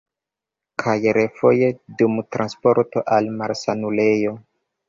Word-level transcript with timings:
Kaj 0.83 0.95
refoje 1.17 1.69
dum 2.01 2.17
transporto 2.37 3.07
al 3.19 3.31
malsanulejo. 3.43 4.35